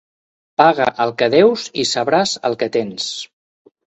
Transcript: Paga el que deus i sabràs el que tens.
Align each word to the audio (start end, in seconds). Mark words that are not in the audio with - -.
Paga 0.61 0.85
el 1.03 1.11
que 1.19 1.27
deus 1.33 1.65
i 1.83 1.85
sabràs 1.89 2.33
el 2.51 2.57
que 2.65 2.69
tens. 2.77 3.11